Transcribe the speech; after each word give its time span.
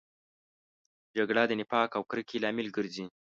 جګړه 1.17 1.43
د 1.47 1.51
نفاق 1.59 1.89
او 1.97 2.03
کرکې 2.09 2.37
لامل 2.43 2.67
ګرځي 2.77 3.05